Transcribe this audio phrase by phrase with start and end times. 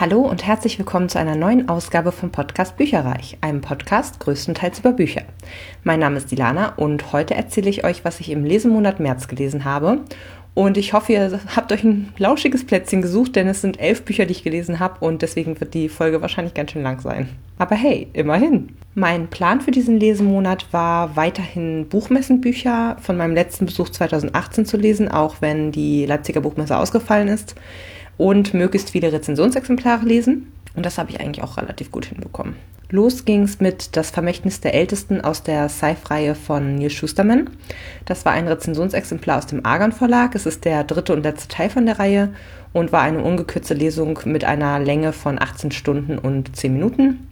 [0.00, 4.92] Hallo und herzlich willkommen zu einer neuen Ausgabe vom Podcast Bücherreich, einem Podcast größtenteils über
[4.92, 5.22] Bücher.
[5.82, 9.64] Mein Name ist Dilana und heute erzähle ich euch, was ich im Lesemonat März gelesen
[9.64, 10.02] habe.
[10.54, 14.24] Und ich hoffe, ihr habt euch ein lauschiges Plätzchen gesucht, denn es sind elf Bücher,
[14.24, 17.28] die ich gelesen habe und deswegen wird die Folge wahrscheinlich ganz schön lang sein.
[17.58, 18.76] Aber hey, immerhin.
[18.94, 25.08] Mein Plan für diesen Lesemonat war weiterhin Buchmessenbücher von meinem letzten Besuch 2018 zu lesen,
[25.08, 27.56] auch wenn die Leipziger Buchmesse ausgefallen ist
[28.18, 30.52] und möglichst viele Rezensionsexemplare lesen.
[30.74, 32.56] Und das habe ich eigentlich auch relativ gut hinbekommen.
[32.90, 37.50] Los ging es mit Das Vermächtnis der Ältesten aus der Sci-Reihe von Neil Schusterman.
[38.06, 40.34] Das war ein Rezensionsexemplar aus dem Argon Verlag.
[40.34, 42.32] Es ist der dritte und letzte Teil von der Reihe
[42.72, 47.28] und war eine ungekürzte Lesung mit einer Länge von 18 Stunden und 10 Minuten.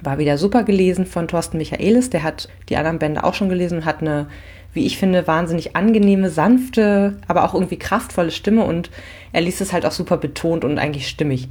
[0.00, 2.10] War wieder super gelesen von Thorsten Michaelis.
[2.10, 4.28] Der hat die anderen Bände auch schon gelesen und hat eine
[4.74, 8.90] wie ich finde, wahnsinnig angenehme, sanfte, aber auch irgendwie kraftvolle Stimme und
[9.32, 11.48] er liest es halt auch super betont und eigentlich stimmig.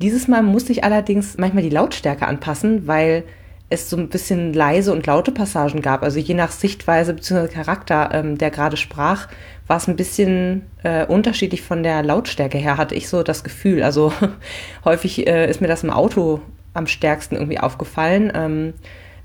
[0.00, 3.24] Dieses Mal musste ich allerdings manchmal die Lautstärke anpassen, weil
[3.72, 6.02] es so ein bisschen leise und laute Passagen gab.
[6.02, 7.48] Also je nach Sichtweise bzw.
[7.48, 9.28] Charakter, ähm, der gerade sprach,
[9.66, 13.82] war es ein bisschen äh, unterschiedlich von der Lautstärke her, hatte ich so das Gefühl.
[13.82, 14.12] Also
[14.84, 16.40] häufig äh, ist mir das im Auto
[16.74, 18.32] am stärksten irgendwie aufgefallen.
[18.34, 18.74] Ähm,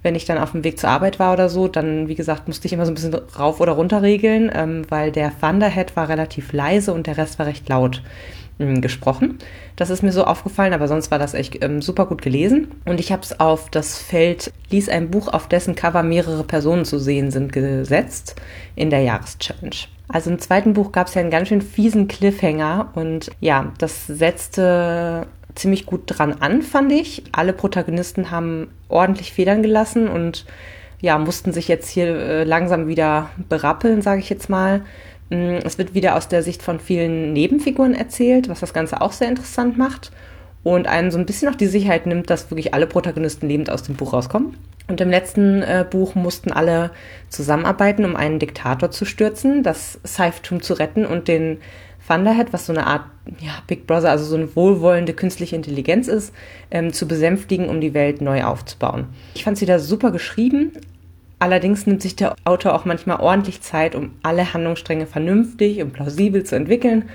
[0.04, 2.68] wenn ich dann auf dem Weg zur Arbeit war oder so, dann, wie gesagt, musste
[2.68, 6.54] ich immer so ein bisschen rauf oder runter regeln, ähm, weil der Thunderhead war relativ
[6.54, 8.02] leise und der Rest war recht laut
[8.60, 9.40] ähm, gesprochen.
[9.76, 12.70] Das ist mir so aufgefallen, aber sonst war das echt ähm, super gut gelesen.
[12.86, 16.86] Und ich habe es auf das Feld, ließ ein Buch, auf dessen Cover mehrere Personen
[16.86, 18.36] zu sehen sind, gesetzt
[18.76, 19.88] in der Jahreschallenge.
[20.10, 24.08] Also im zweiten Buch gab es ja einen ganz schön fiesen Cliffhanger und ja, das
[24.08, 27.24] setzte ziemlich gut dran an, fand ich.
[27.32, 30.46] Alle Protagonisten haben ordentlich Federn gelassen und
[31.00, 34.82] ja, mussten sich jetzt hier äh, langsam wieder berappeln, sage ich jetzt mal.
[35.30, 39.12] Mm, es wird wieder aus der Sicht von vielen Nebenfiguren erzählt, was das Ganze auch
[39.12, 40.12] sehr interessant macht
[40.64, 43.84] und einen so ein bisschen auch die Sicherheit nimmt, dass wirklich alle Protagonisten lebend aus
[43.84, 44.58] dem Buch rauskommen.
[44.88, 46.92] Und im letzten äh, Buch mussten alle
[47.30, 51.60] zusammenarbeiten, um einen Diktator zu stürzen, das Seiftum zu retten und den
[52.08, 53.04] Thunderhead, was so eine Art
[53.40, 56.34] ja, Big Brother, also so eine wohlwollende künstliche Intelligenz ist,
[56.72, 59.08] ähm, zu besänftigen, um die Welt neu aufzubauen.
[59.36, 60.72] Ich fand sie da super geschrieben.
[61.40, 66.44] Allerdings nimmt sich der Autor auch manchmal ordentlich Zeit, um alle Handlungsstränge vernünftig und plausibel
[66.44, 67.10] zu entwickeln.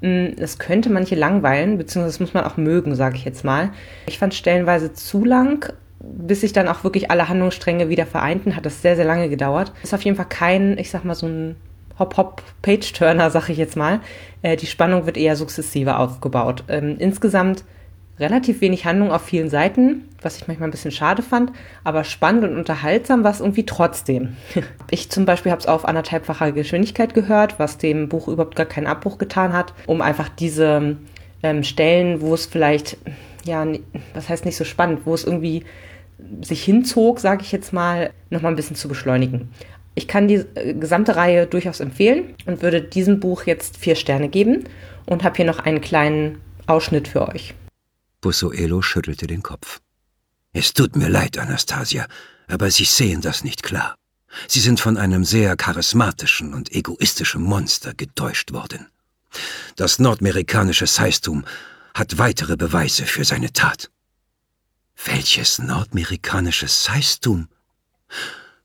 [0.00, 3.70] Mm, das könnte manche langweilen, beziehungsweise das muss man auch mögen, sage ich jetzt mal.
[4.06, 8.66] Ich fand stellenweise zu lang, bis sich dann auch wirklich alle Handlungsstränge wieder vereinten, hat
[8.66, 9.72] das sehr, sehr lange gedauert.
[9.82, 11.56] Ist auf jeden Fall kein, ich sag mal, so ein
[11.98, 14.00] Hop-Hop-Page-Turner, sag ich jetzt mal.
[14.42, 16.64] Äh, die Spannung wird eher sukzessive aufgebaut.
[16.68, 17.64] Ähm, insgesamt
[18.20, 21.52] relativ wenig Handlung auf vielen Seiten, was ich manchmal ein bisschen schade fand,
[21.84, 24.36] aber spannend und unterhaltsam war es irgendwie trotzdem.
[24.90, 28.86] ich zum Beispiel habe es auf anderthalbfacher Geschwindigkeit gehört, was dem Buch überhaupt gar keinen
[28.86, 30.96] Abbruch getan hat, um einfach diese
[31.42, 32.96] ähm, Stellen, wo es vielleicht,
[33.44, 33.66] ja,
[34.14, 35.64] was heißt nicht so spannend, wo es irgendwie
[36.40, 39.50] sich hinzog, sage ich jetzt mal, nochmal ein bisschen zu beschleunigen.
[39.98, 44.28] Ich kann die äh, gesamte Reihe durchaus empfehlen und würde diesem Buch jetzt vier Sterne
[44.28, 44.62] geben
[45.06, 47.54] und habe hier noch einen kleinen Ausschnitt für euch.
[48.20, 49.80] Bussoelo schüttelte den Kopf.
[50.52, 52.06] Es tut mir leid, Anastasia,
[52.46, 53.96] aber Sie sehen das nicht klar.
[54.46, 58.86] Sie sind von einem sehr charismatischen und egoistischen Monster getäuscht worden.
[59.74, 61.44] Das nordamerikanische Seistum
[61.94, 63.90] hat weitere Beweise für seine Tat.
[65.04, 67.48] Welches nordamerikanisches Seistum?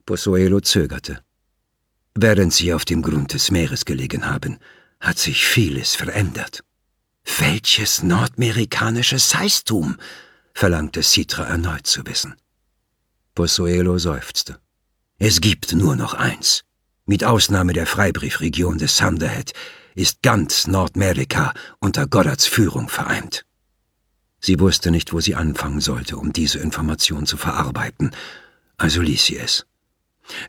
[0.05, 1.23] Posuelo zögerte.
[2.15, 4.59] Während sie auf dem Grund des Meeres gelegen haben,
[4.99, 6.63] hat sich vieles verändert.
[7.39, 9.97] Welches nordamerikanisches Seistum?
[10.53, 12.35] verlangte Citra erneut zu wissen.
[13.33, 14.59] Posuelo seufzte.
[15.17, 16.63] Es gibt nur noch eins.
[17.05, 19.53] Mit Ausnahme der Freibriefregion des Thunderhead
[19.95, 23.45] ist ganz Nordamerika unter Goddards Führung vereint.
[24.39, 28.11] Sie wusste nicht, wo sie anfangen sollte, um diese Information zu verarbeiten,
[28.77, 29.65] also ließ sie es.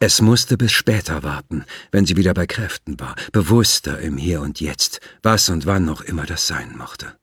[0.00, 4.60] Es musste bis später warten, wenn sie wieder bei Kräften war, bewusster im Hier und
[4.60, 7.16] Jetzt, was und wann noch immer das sein mochte.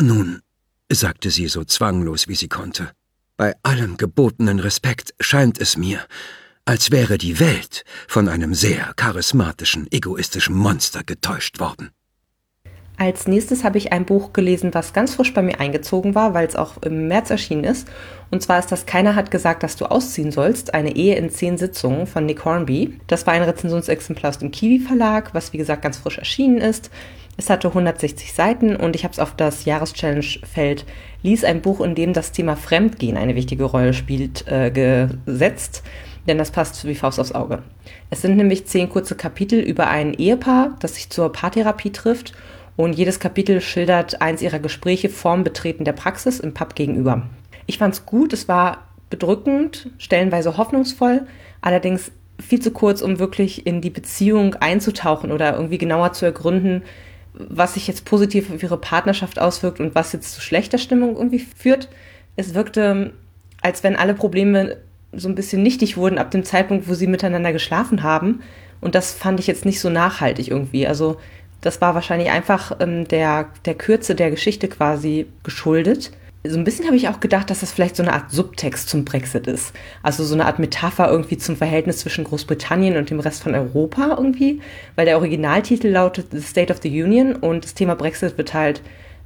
[0.00, 0.40] Nun,
[0.90, 2.92] sagte sie so zwanglos wie sie konnte,
[3.36, 6.06] bei allem gebotenen Respekt scheint es mir,
[6.64, 11.90] als wäre die Welt von einem sehr charismatischen, egoistischen Monster getäuscht worden.
[12.98, 16.46] Als nächstes habe ich ein Buch gelesen, was ganz frisch bei mir eingezogen war, weil
[16.46, 17.88] es auch im März erschienen ist.
[18.30, 20.72] Und zwar ist das Keiner hat gesagt, dass du ausziehen sollst.
[20.72, 22.98] Eine Ehe in zehn Sitzungen von Nick Hornby.
[23.06, 26.90] Das war ein Rezensionsexemplar aus dem Kiwi Verlag, was wie gesagt ganz frisch erschienen ist.
[27.36, 30.86] Es hatte 160 Seiten und ich habe es auf das Jahreschallenge-Feld
[31.22, 35.82] Lies ein Buch, in dem das Thema Fremdgehen eine wichtige Rolle spielt, äh, gesetzt.
[36.26, 37.62] Denn das passt wie Faust aufs Auge.
[38.08, 42.32] Es sind nämlich zehn kurze Kapitel über ein Ehepaar, das sich zur Paartherapie trifft
[42.76, 47.22] Und jedes Kapitel schildert eins ihrer Gespräche vorm Betreten der Praxis im Pub gegenüber.
[47.66, 51.26] Ich fand es gut, es war bedrückend, stellenweise hoffnungsvoll,
[51.62, 56.82] allerdings viel zu kurz, um wirklich in die Beziehung einzutauchen oder irgendwie genauer zu ergründen,
[57.32, 61.38] was sich jetzt positiv auf ihre Partnerschaft auswirkt und was jetzt zu schlechter Stimmung irgendwie
[61.38, 61.88] führt.
[62.36, 63.12] Es wirkte,
[63.62, 64.76] als wenn alle Probleme
[65.12, 68.40] so ein bisschen nichtig wurden ab dem Zeitpunkt, wo sie miteinander geschlafen haben.
[68.80, 70.86] Und das fand ich jetzt nicht so nachhaltig irgendwie.
[70.86, 71.16] Also
[71.60, 76.12] das war wahrscheinlich einfach ähm, der, der Kürze der Geschichte quasi geschuldet
[76.48, 79.04] so ein bisschen habe ich auch gedacht, dass das vielleicht so eine Art Subtext zum
[79.04, 79.72] Brexit ist.
[80.02, 84.16] Also so eine Art Metapher irgendwie zum Verhältnis zwischen Großbritannien und dem Rest von Europa
[84.16, 84.60] irgendwie,
[84.94, 88.82] weil der Originaltitel lautet The State of the Union und das Thema Brexit wird halt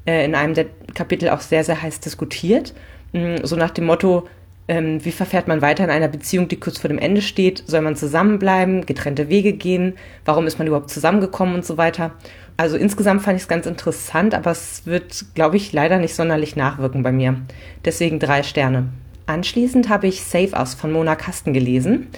[0.07, 2.75] äh, in einem der Kapitel auch sehr, sehr heiß diskutiert.
[3.13, 4.29] Mm, so nach dem Motto,
[4.69, 7.65] ähm, wie verfährt man weiter in einer Beziehung, die kurz vor dem Ende steht?
[7.67, 9.95] Soll man zusammenbleiben, getrennte Wege gehen?
[10.25, 12.13] Warum ist man überhaupt zusammengekommen und so weiter?
[12.57, 16.57] Also insgesamt fand ich es ganz interessant, aber es wird, glaube ich, leider nicht sonderlich
[16.57, 17.41] nachwirken bei mir.
[17.85, 18.91] Deswegen drei Sterne.
[19.27, 22.09] Anschließend habe ich Save Us von Mona Kasten gelesen.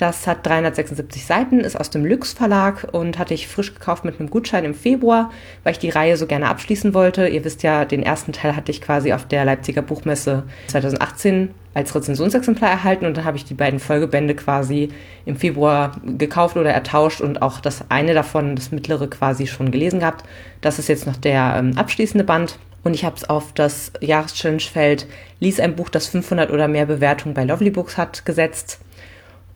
[0.00, 4.18] Das hat 376 Seiten, ist aus dem Lüx Verlag und hatte ich frisch gekauft mit
[4.18, 5.30] einem Gutschein im Februar,
[5.62, 7.28] weil ich die Reihe so gerne abschließen wollte.
[7.28, 11.94] Ihr wisst ja, den ersten Teil hatte ich quasi auf der Leipziger Buchmesse 2018 als
[11.94, 14.88] Rezensionsexemplar erhalten und dann habe ich die beiden Folgebände quasi
[15.26, 20.00] im Februar gekauft oder ertauscht und auch das eine davon, das mittlere quasi schon gelesen
[20.00, 20.24] gehabt.
[20.62, 22.58] Das ist jetzt noch der ähm, abschließende Band.
[22.82, 25.06] Und ich habe es auf das Jahreschallenge-Feld
[25.40, 28.80] Lies ein Buch, das 500 oder mehr Bewertungen bei Lovely Books hat, gesetzt.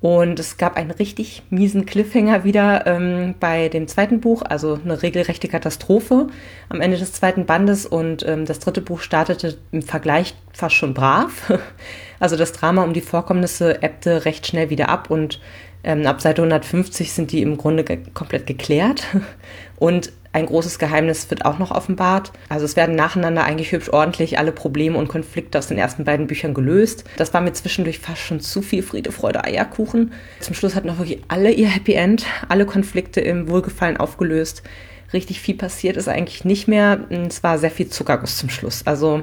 [0.05, 5.01] Und es gab einen richtig miesen Cliffhanger wieder ähm, bei dem zweiten Buch, also eine
[5.01, 6.27] regelrechte Katastrophe
[6.69, 7.87] am Ende des zweiten Bandes.
[7.87, 11.51] Und ähm, das dritte Buch startete im Vergleich fast schon brav.
[12.21, 15.41] Also das Drama um die Vorkommnisse ebbte recht schnell wieder ab und
[15.83, 19.06] ähm, ab Seite 150 sind die im Grunde ge komplett geklärt.
[19.77, 22.33] Und ein großes Geheimnis wird auch noch offenbart.
[22.49, 26.27] Also es werden nacheinander eigentlich hübsch ordentlich alle Probleme und Konflikte aus den ersten beiden
[26.27, 27.05] Büchern gelöst.
[27.17, 30.13] Das war mir zwischendurch fast schon zu viel Friede, Freude, Eierkuchen.
[30.41, 34.65] Zum Schluss hatten auch wirklich alle ihr Happy End, alle Konflikte im Wohlgefallen aufgelöst.
[35.13, 37.07] Richtig viel passiert ist eigentlich nicht mehr.
[37.11, 38.85] Es war sehr viel Zuckerguss zum Schluss.
[38.87, 39.23] Also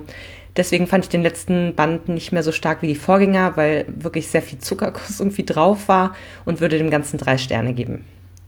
[0.58, 4.28] Deswegen fand ich den letzten Band nicht mehr so stark wie die Vorgänger, weil wirklich
[4.28, 6.16] sehr viel Zuckerguss irgendwie drauf war
[6.46, 8.04] und würde dem Ganzen drei Sterne geben.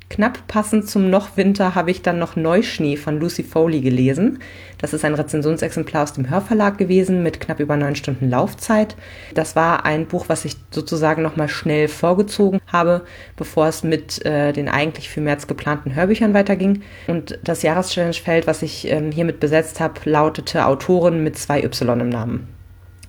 [0.10, 4.40] Knapp passend zum noch Winter habe ich dann noch Neuschnee von Lucy Foley gelesen.
[4.78, 8.96] Das ist ein Rezensionsexemplar aus dem Hörverlag gewesen mit knapp über neun Stunden Laufzeit.
[9.34, 13.06] Das war ein Buch, was ich sozusagen nochmal schnell vorgezogen habe,
[13.38, 16.84] bevor es mit äh, den eigentlich für März geplanten Hörbüchern weiterging.
[17.08, 22.10] Und das Jahreschallenge-Feld, was ich ähm, hiermit besetzt habe, lautete Autoren mit zwei Y im
[22.10, 22.48] Namen.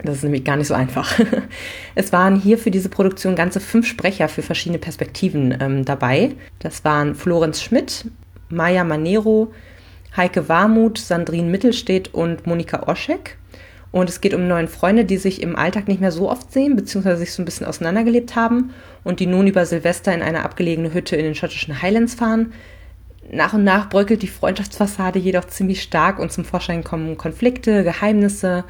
[0.05, 1.19] Das ist nämlich gar nicht so einfach.
[1.97, 6.33] Es waren hier für diese Produktion ganze fünf Sprecher für verschiedene Perspektiven ähm, dabei.
[6.59, 8.07] Das waren Florenz Schmidt,
[8.49, 9.53] Maya Manero,
[10.17, 13.39] Heike Warmuth, Sandrine Mittelstedt und Monika Oschek.
[13.93, 16.75] Und es geht um neun Freunde, die sich im Alltag nicht mehr so oft sehen,
[16.75, 18.75] beziehungsweise sich so ein bisschen auseinandergelebt haben
[19.05, 22.53] und die nun über Silvester in eine abgelegene Hütte in den schottischen Highlands fahren.
[23.31, 28.65] Nach und nach bröckelt die Freundschaftsfassade jedoch ziemlich stark und zum Vorschein kommen Konflikte, Geheimnisse,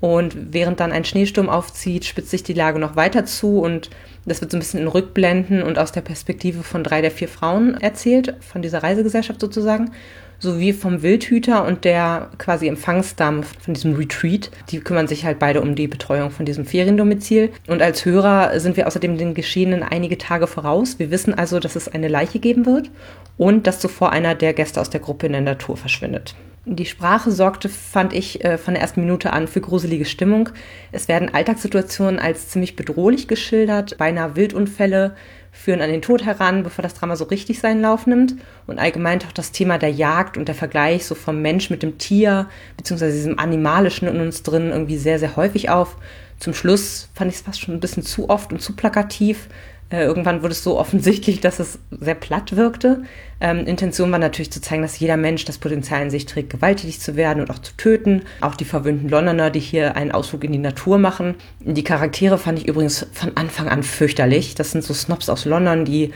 [0.00, 3.90] und während dann ein Schneesturm aufzieht, spitzt sich die Lage noch weiter zu und
[4.26, 7.28] das wird so ein bisschen in Rückblenden und aus der Perspektive von drei der vier
[7.28, 9.92] Frauen erzählt, von dieser Reisegesellschaft sozusagen,
[10.38, 14.50] sowie vom Wildhüter und der quasi Empfangsdame von diesem Retreat.
[14.70, 17.52] Die kümmern sich halt beide um die Betreuung von diesem Feriendomizil.
[17.68, 20.98] Und als Hörer sind wir außerdem den Geschehenen einige Tage voraus.
[20.98, 22.90] Wir wissen also, dass es eine Leiche geben wird
[23.38, 26.34] und dass zuvor einer der Gäste aus der Gruppe in der Natur verschwindet.
[26.68, 30.48] Die Sprache sorgte, fand ich, äh, von der ersten Minute an für gruselige Stimmung.
[30.90, 35.14] Es werden Alltagssituationen als ziemlich bedrohlich geschildert, beinahe Wildunfälle
[35.52, 38.34] führen an den Tod heran, bevor das Drama so richtig seinen Lauf nimmt.
[38.66, 41.98] Und allgemein auch das Thema der Jagd und der Vergleich so vom Mensch mit dem
[41.98, 45.96] Tier, beziehungsweise diesem Animalischen in uns drin irgendwie sehr, sehr häufig auf.
[46.40, 49.46] Zum Schluss fand ich es fast schon ein bisschen zu oft und zu plakativ.
[49.88, 53.04] Äh, irgendwann wurde es so offensichtlich, dass es sehr platt wirkte.
[53.40, 56.98] Ähm, Intention war natürlich zu zeigen, dass jeder Mensch das Potenzial in sich trägt, gewalttätig
[57.00, 58.22] zu werden und auch zu töten.
[58.40, 61.36] Auch die verwöhnten Londoner, die hier einen Ausflug in die Natur machen.
[61.60, 64.56] Die Charaktere fand ich übrigens von Anfang an fürchterlich.
[64.56, 66.12] Das sind so Snobs aus London, die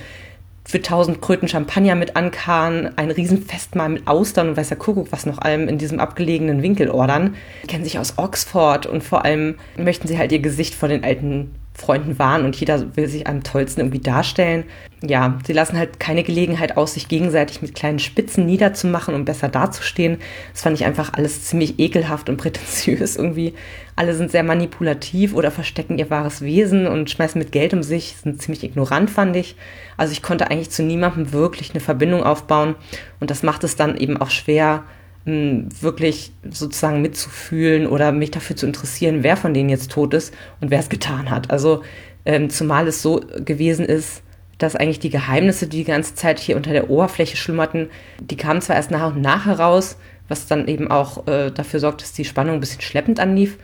[0.64, 5.26] für tausend Kröten Champagner mit ankarren, ein Riesenfestmahl mit Austern und weiß der Kuckuck, was
[5.26, 7.34] noch allem in diesem abgelegenen Winkel ordern.
[7.62, 11.02] Die kennen sich aus Oxford und vor allem möchten sie halt ihr Gesicht vor den
[11.02, 14.64] alten Freunden waren und jeder will sich am tollsten irgendwie darstellen.
[15.02, 19.48] Ja, sie lassen halt keine Gelegenheit aus, sich gegenseitig mit kleinen Spitzen niederzumachen, um besser
[19.48, 20.18] dazustehen.
[20.52, 23.54] Das fand ich einfach alles ziemlich ekelhaft und prätentiös irgendwie.
[23.96, 28.16] Alle sind sehr manipulativ oder verstecken ihr wahres Wesen und schmeißen mit Geld um sich,
[28.22, 29.56] sind ziemlich ignorant, fand ich.
[29.96, 32.74] Also ich konnte eigentlich zu niemandem wirklich eine Verbindung aufbauen
[33.20, 34.84] und das macht es dann eben auch schwer,
[35.24, 40.70] wirklich sozusagen mitzufühlen oder mich dafür zu interessieren, wer von denen jetzt tot ist und
[40.70, 41.50] wer es getan hat.
[41.50, 41.82] Also
[42.24, 44.22] ähm, zumal es so gewesen ist,
[44.58, 47.88] dass eigentlich die Geheimnisse, die die ganze Zeit hier unter der Oberfläche schlummerten,
[48.20, 49.96] die kamen zwar erst nach und nach heraus,
[50.28, 53.58] was dann eben auch äh, dafür sorgt, dass die Spannung ein bisschen schleppend anlief.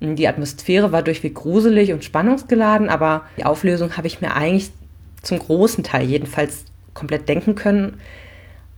[0.00, 4.70] Die Atmosphäre war durchweg gruselig und spannungsgeladen, aber die Auflösung habe ich mir eigentlich
[5.22, 6.64] zum großen Teil jedenfalls
[6.94, 7.98] komplett denken können.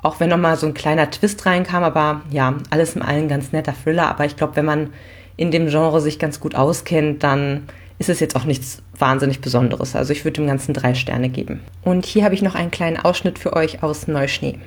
[0.03, 3.73] Auch wenn nochmal so ein kleiner Twist reinkam, aber ja, alles in allem ganz netter
[3.73, 4.09] Thriller.
[4.09, 4.93] Aber ich glaube, wenn man
[5.37, 7.69] in dem Genre sich ganz gut auskennt, dann
[7.99, 9.95] ist es jetzt auch nichts wahnsinnig Besonderes.
[9.95, 11.61] Also ich würde dem Ganzen drei Sterne geben.
[11.83, 14.59] Und hier habe ich noch einen kleinen Ausschnitt für euch aus Neuschnee.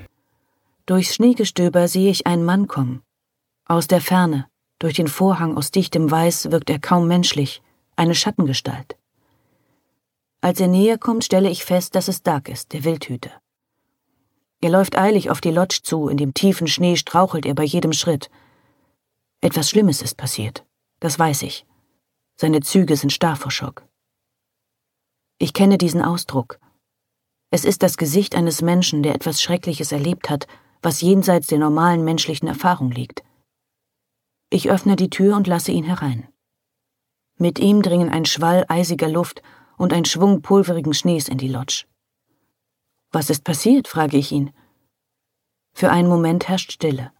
[0.85, 3.01] Durchs Schneegestöber sehe ich einen Mann kommen.
[3.65, 4.45] Aus der Ferne,
[4.79, 7.61] durch den Vorhang aus dichtem Weiß, wirkt er kaum menschlich,
[7.95, 8.95] eine Schattengestalt.
[10.41, 13.31] Als er näher kommt, stelle ich fest, dass es Doug ist, der Wildhüter.
[14.61, 17.93] Er läuft eilig auf die Lodge zu, in dem tiefen Schnee strauchelt er bei jedem
[17.93, 18.29] Schritt.
[19.41, 20.65] Etwas Schlimmes ist passiert,
[20.99, 21.65] das weiß ich.
[22.37, 23.87] Seine Züge sind starr vor Schock.
[25.37, 26.59] Ich kenne diesen Ausdruck.
[27.51, 30.47] Es ist das Gesicht eines Menschen, der etwas Schreckliches erlebt hat,
[30.81, 33.23] was jenseits der normalen menschlichen Erfahrung liegt.
[34.49, 36.27] Ich öffne die Tür und lasse ihn herein.
[37.37, 39.41] Mit ihm dringen ein Schwall eisiger Luft
[39.77, 41.85] und ein Schwung pulverigen Schnees in die Lodge.
[43.15, 43.87] Was ist passiert?
[43.87, 44.51] frage ich ihn.
[45.73, 47.13] Für einen Moment herrscht Stille,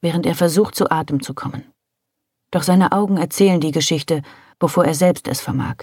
[0.00, 1.64] während er versucht, zu Atem zu kommen.
[2.52, 4.22] Doch seine Augen erzählen die Geschichte,
[4.60, 5.78] bevor er selbst es vermag.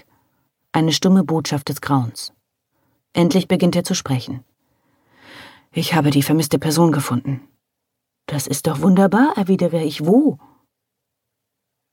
[0.72, 2.32] Eine stumme Botschaft des Grauens.
[3.12, 4.42] Endlich beginnt er zu sprechen.
[5.72, 7.46] Ich habe die vermisste Person gefunden.
[8.24, 10.06] Das ist doch wunderbar, erwidere ich.
[10.06, 10.38] Wo?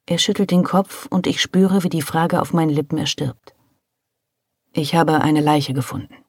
[0.05, 3.53] Er schüttelt den Kopf und ich spüre, wie die Frage auf meinen Lippen erstirbt.
[4.71, 6.20] Ich habe eine Leiche gefunden.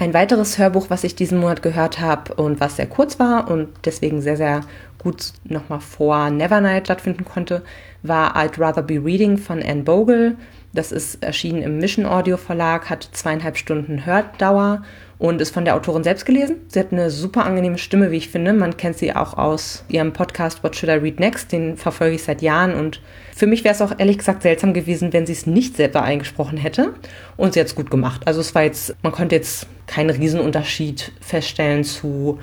[0.00, 3.68] Ein weiteres Hörbuch, was ich diesen Monat gehört habe und was sehr kurz war und
[3.84, 4.62] deswegen sehr, sehr
[4.96, 7.62] gut nochmal vor Nevernight stattfinden konnte,
[8.02, 10.38] war I'd Rather Be Reading von Anne Bogle.
[10.72, 14.84] Das ist erschienen im Mission Audio Verlag, hat zweieinhalb Stunden Hördauer
[15.20, 16.56] und ist von der Autorin selbst gelesen.
[16.68, 18.54] Sie hat eine super angenehme Stimme, wie ich finde.
[18.54, 21.52] Man kennt sie auch aus ihrem Podcast What Should I Read Next?
[21.52, 23.02] Den verfolge ich seit Jahren und
[23.36, 26.56] für mich wäre es auch ehrlich gesagt seltsam gewesen, wenn sie es nicht selber eingesprochen
[26.56, 26.94] hätte.
[27.36, 28.22] Und sie hat es gut gemacht.
[28.24, 32.38] Also es war jetzt, man konnte jetzt keinen Riesenunterschied feststellen zu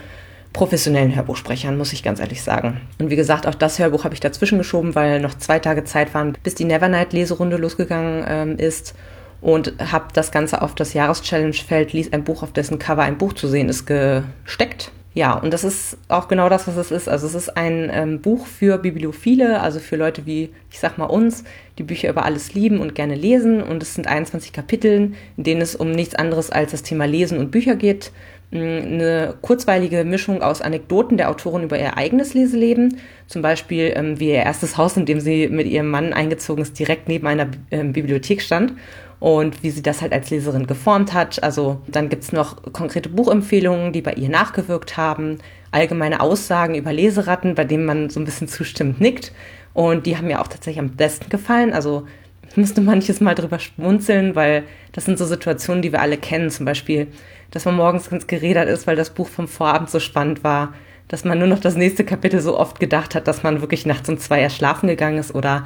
[0.53, 2.81] professionellen Hörbuchsprechern, muss ich ganz ehrlich sagen.
[2.99, 6.13] Und wie gesagt, auch das Hörbuch habe ich dazwischen geschoben, weil noch zwei Tage Zeit
[6.13, 8.93] waren, bis die Nevernight-Leserunde losgegangen ähm, ist
[9.41, 13.33] und habe das Ganze auf das Jahreschallenge-Feld, ließ ein Buch, auf dessen Cover ein Buch
[13.33, 14.91] zu sehen ist, gesteckt.
[15.17, 17.09] Ja, und das ist auch genau das, was es ist.
[17.09, 21.05] Also es ist ein ähm, Buch für Bibliophile, also für Leute wie, ich sag mal
[21.05, 21.43] uns,
[21.79, 23.63] die Bücher über alles lieben und gerne lesen.
[23.63, 27.39] Und es sind 21 Kapitel, in denen es um nichts anderes als das Thema Lesen
[27.39, 28.11] und Bücher geht.
[28.51, 34.19] Mm, eine kurzweilige Mischung aus Anekdoten der Autorin über ihr eigenes Leseleben, zum Beispiel ähm,
[34.19, 37.47] wie ihr erstes Haus, in dem sie mit ihrem Mann eingezogen ist, direkt neben einer
[37.71, 38.73] ähm, Bibliothek stand
[39.19, 41.41] und wie sie das halt als Leserin geformt hat.
[41.43, 45.39] Also dann gibt's noch konkrete Buchempfehlungen, die bei ihr nachgewirkt haben,
[45.71, 49.31] allgemeine Aussagen über Leseratten, bei denen man so ein bisschen zustimmend nickt.
[49.73, 51.73] Und die haben mir auch tatsächlich am besten gefallen.
[51.73, 52.07] Also
[52.49, 56.49] ich musste manches Mal drüber schmunzeln, weil das sind so Situationen, die wir alle kennen.
[56.49, 57.07] Zum Beispiel,
[57.51, 60.73] dass man morgens ganz geredert ist, weil das Buch vom Vorabend so spannend war,
[61.07, 64.09] dass man nur noch das nächste Kapitel so oft gedacht hat, dass man wirklich nachts
[64.09, 65.65] um zwei erst schlafen gegangen ist oder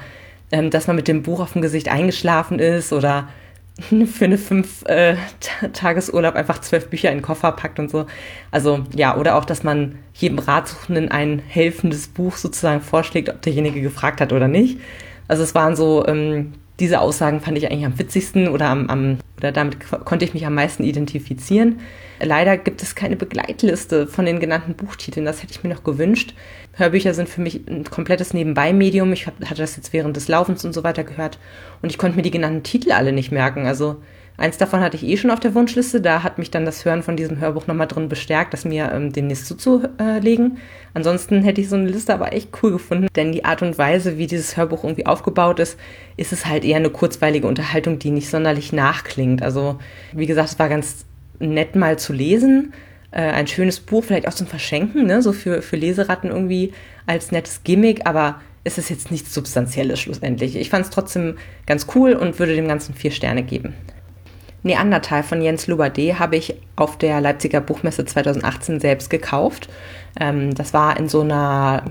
[0.51, 3.29] ähm, dass man mit dem Buch auf dem Gesicht eingeschlafen ist oder
[4.05, 5.15] für eine fünf äh,
[5.73, 8.05] Tagesurlaub einfach zwölf Bücher in den Koffer packt und so.
[8.51, 13.81] Also ja, oder auch, dass man jedem Ratsuchenden ein helfendes Buch sozusagen vorschlägt, ob derjenige
[13.81, 14.79] gefragt hat oder nicht.
[15.27, 19.17] Also es waren so, ähm, diese Aussagen fand ich eigentlich am witzigsten oder am, am
[19.37, 21.79] oder damit konnte ich mich am meisten identifizieren.
[22.19, 25.25] Leider gibt es keine Begleitliste von den genannten Buchtiteln.
[25.25, 26.35] Das hätte ich mir noch gewünscht.
[26.73, 29.11] Hörbücher sind für mich ein komplettes Nebenbei-Medium.
[29.13, 31.37] Ich hatte das jetzt während des Laufens und so weiter gehört
[31.81, 33.65] und ich konnte mir die genannten Titel alle nicht merken.
[33.65, 33.97] Also
[34.37, 35.99] eins davon hatte ich eh schon auf der Wunschliste.
[35.99, 39.11] Da hat mich dann das Hören von diesem Hörbuch nochmal drin bestärkt, das mir ähm,
[39.11, 40.59] demnächst zuzulegen.
[40.93, 44.17] Ansonsten hätte ich so eine Liste aber echt cool gefunden, denn die Art und Weise,
[44.17, 45.77] wie dieses Hörbuch irgendwie aufgebaut ist,
[46.15, 49.43] ist es halt eher eine kurzweilige Unterhaltung, die nicht sonderlich nachklingt.
[49.43, 49.77] Also
[50.13, 51.05] wie gesagt, es war ganz
[51.39, 52.73] nett mal zu lesen
[53.11, 55.21] äh, ein schönes Buch, vielleicht auch zum Verschenken, ne?
[55.21, 56.73] so für, für Leseratten irgendwie
[57.05, 60.55] als nettes Gimmick, aber es ist jetzt nichts Substanzielles schlussendlich.
[60.55, 63.73] Ich fand es trotzdem ganz cool und würde dem Ganzen vier Sterne geben.
[64.63, 69.69] Neandertal von Jens Lubade habe ich auf der Leipziger Buchmesse 2018 selbst gekauft.
[70.19, 71.83] Ähm, das war in so einer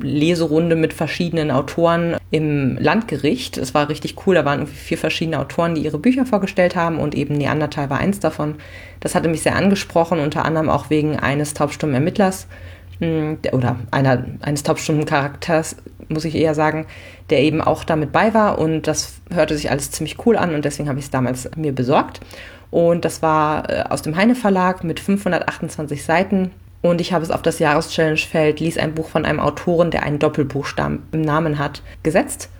[0.00, 3.58] Leserunde mit verschiedenen Autoren im Landgericht.
[3.58, 4.34] Es war richtig cool.
[4.34, 7.98] Da waren irgendwie vier verschiedene Autoren, die ihre Bücher vorgestellt haben und eben Neandertal war
[7.98, 8.54] eins davon.
[9.00, 12.46] Das hatte mich sehr angesprochen, unter anderem auch wegen eines taubstummen Ermittlers
[13.52, 15.76] oder einer, eines Taubstummencharakters,
[16.08, 16.86] muss ich eher sagen,
[17.30, 20.64] der eben auch damit bei war und das hörte sich alles ziemlich cool an und
[20.64, 22.20] deswegen habe ich es damals mir besorgt.
[22.70, 26.50] Und das war äh, aus dem Heine Verlag mit 528 Seiten.
[26.82, 30.18] Und ich habe es auf das Jahreschallenge-Feld, ließ ein Buch von einem Autoren, der einen
[30.18, 32.50] Doppelbuchstaben im Namen hat, gesetzt.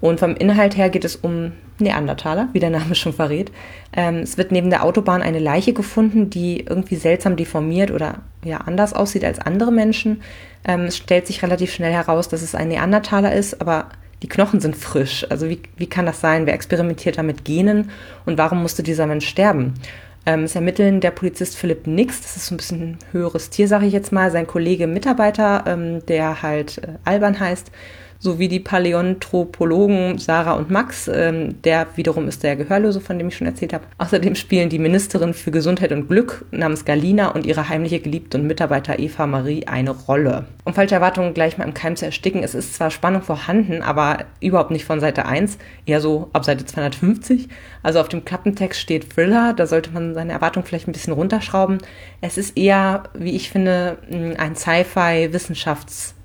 [0.00, 3.52] Und vom Inhalt her geht es um Neandertaler, wie der Name schon verrät.
[3.92, 8.58] Ähm, es wird neben der Autobahn eine Leiche gefunden, die irgendwie seltsam deformiert oder ja
[8.58, 10.22] anders aussieht als andere Menschen.
[10.64, 13.90] Ähm, es stellt sich relativ schnell heraus, dass es ein Neandertaler ist, aber
[14.22, 15.26] die Knochen sind frisch.
[15.30, 16.46] Also wie, wie kann das sein?
[16.46, 17.90] Wer experimentiert da mit Genen
[18.24, 19.74] und warum musste dieser Mensch sterben?
[20.24, 23.68] Ähm, es ermitteln der Polizist Philipp Nix, das ist so ein bisschen ein höheres Tier,
[23.68, 27.70] sage ich jetzt mal, sein Kollege Mitarbeiter, ähm, der halt äh, Alban heißt
[28.18, 33.36] sowie die Paläontropologen Sarah und Max, ähm, der wiederum ist der Gehörlose, von dem ich
[33.36, 33.84] schon erzählt habe.
[33.98, 38.46] Außerdem spielen die Ministerin für Gesundheit und Glück namens Galina und ihre heimliche Geliebte und
[38.46, 40.46] Mitarbeiter Eva Marie eine Rolle.
[40.64, 44.24] Um falsche Erwartungen gleich mal im Keim zu ersticken, es ist zwar Spannung vorhanden, aber
[44.40, 47.48] überhaupt nicht von Seite 1, eher so ab Seite 250.
[47.82, 51.78] Also auf dem Klappentext steht Thriller, da sollte man seine Erwartungen vielleicht ein bisschen runterschrauben.
[52.20, 53.98] Es ist eher, wie ich finde,
[54.38, 56.15] ein Sci-Fi-Wissenschafts-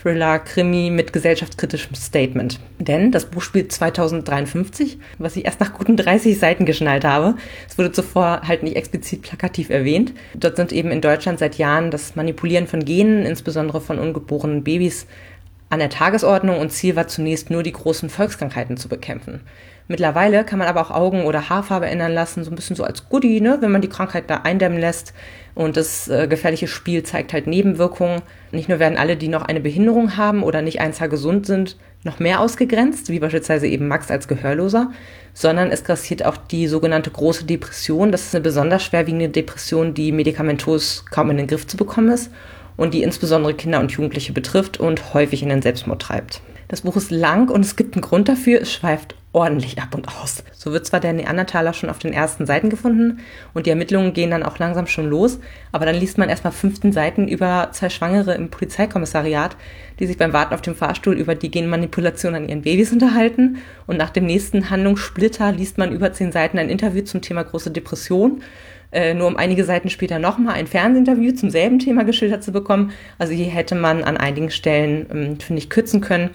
[0.00, 2.60] Thriller, Krimi mit gesellschaftskritischem Statement.
[2.78, 7.34] Denn das Buch spielt 2053, was ich erst nach guten 30 Seiten geschnallt habe.
[7.68, 10.12] Es wurde zuvor halt nicht explizit plakativ erwähnt.
[10.34, 15.06] Dort sind eben in Deutschland seit Jahren das Manipulieren von Genen, insbesondere von ungeborenen Babys,
[15.70, 19.40] an der Tagesordnung und Ziel war zunächst nur die großen Volkskrankheiten zu bekämpfen.
[19.90, 23.08] Mittlerweile kann man aber auch Augen- oder Haarfarbe ändern lassen, so ein bisschen so als
[23.08, 25.14] Goodie, ne, wenn man die Krankheit da eindämmen lässt.
[25.54, 28.20] Und das äh, gefährliche Spiel zeigt halt Nebenwirkungen.
[28.52, 31.78] Nicht nur werden alle, die noch eine Behinderung haben oder nicht eins Jahr gesund sind,
[32.04, 34.92] noch mehr ausgegrenzt, wie beispielsweise eben Max als Gehörloser,
[35.32, 38.12] sondern es grassiert auch die sogenannte große Depression.
[38.12, 42.30] Das ist eine besonders schwerwiegende Depression, die medikamentos kaum in den Griff zu bekommen ist
[42.78, 46.40] und die insbesondere Kinder und Jugendliche betrifft und häufig in den Selbstmord treibt.
[46.68, 48.60] Das Buch ist lang und es gibt einen Grund dafür.
[48.60, 50.42] Es schweift ordentlich ab und aus.
[50.52, 53.20] So wird zwar der Neandertaler schon auf den ersten Seiten gefunden
[53.54, 55.38] und die Ermittlungen gehen dann auch langsam schon los,
[55.70, 59.56] aber dann liest man erstmal 15 Seiten über zwei Schwangere im Polizeikommissariat,
[59.98, 63.96] die sich beim Warten auf dem Fahrstuhl über die Genmanipulation an ihren Babys unterhalten und
[63.96, 68.42] nach dem nächsten Handlungssplitter liest man über 10 Seiten ein Interview zum Thema große Depression
[68.92, 72.92] äh, nur um einige Seiten später nochmal ein Fernsehinterview zum selben Thema geschildert zu bekommen.
[73.18, 76.30] Also hier hätte man an einigen Stellen, ähm, finde ich, kürzen können.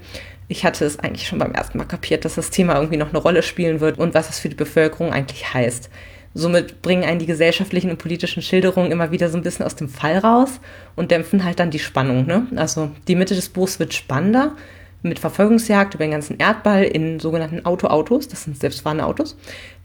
[0.46, 3.18] Ich hatte es eigentlich schon beim ersten Mal kapiert, dass das Thema irgendwie noch eine
[3.18, 5.90] Rolle spielen wird und was es für die Bevölkerung eigentlich heißt.
[6.34, 9.88] Somit bringen einen die gesellschaftlichen und politischen Schilderungen immer wieder so ein bisschen aus dem
[9.88, 10.60] Fall raus
[10.96, 12.26] und dämpfen halt dann die Spannung.
[12.26, 12.46] Ne?
[12.56, 14.56] Also die Mitte des Buchs wird spannender
[15.04, 19.36] mit Verfolgungsjagd über den ganzen Erdball in sogenannten Auto-Autos, das sind selbstfahrende Autos,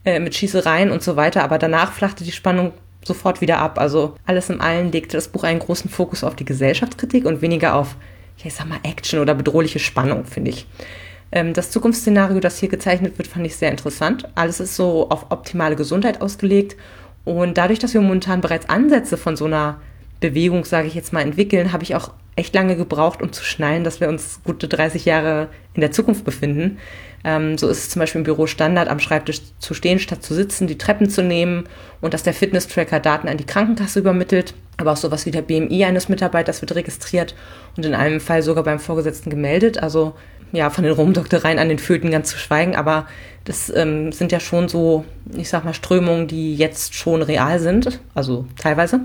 [0.05, 1.43] äh, mit Schießereien und so weiter.
[1.43, 3.79] Aber danach flachte die Spannung sofort wieder ab.
[3.79, 7.75] Also alles im Allen legte das Buch einen großen Fokus auf die Gesellschaftskritik und weniger
[7.75, 7.95] auf,
[8.43, 10.65] ich sag mal, Action oder bedrohliche Spannung, finde ich.
[11.32, 14.27] Ähm, das Zukunftsszenario, das hier gezeichnet wird, fand ich sehr interessant.
[14.36, 16.75] Alles ist so auf optimale Gesundheit ausgelegt.
[17.25, 19.79] Und dadurch, dass wir momentan bereits Ansätze von so einer
[20.19, 23.84] Bewegung, sage ich jetzt mal, entwickeln, habe ich auch echt lange gebraucht, um zu schnallen,
[23.84, 26.77] dass wir uns gute 30 Jahre in der Zukunft befinden.
[27.23, 30.34] Ähm, so ist es zum Beispiel im Büro Standard, am Schreibtisch zu stehen, statt zu
[30.34, 31.65] sitzen, die Treppen zu nehmen
[31.99, 34.53] und dass der Fitness-Tracker Daten an die Krankenkasse übermittelt.
[34.77, 37.36] Aber auch sowas wie der BMI eines Mitarbeiters wird registriert
[37.75, 39.84] und in einem Fall sogar beim Vorgesetzten gemeldet.
[39.84, 40.13] Also
[40.53, 43.05] ja, von den Rumdoktereien an den Föten ganz zu schweigen, aber
[43.43, 45.05] das ähm, sind ja schon so,
[45.36, 49.01] ich sag mal, Strömungen, die jetzt schon real sind, also teilweise.